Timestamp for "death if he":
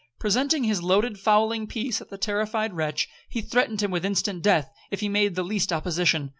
4.41-5.09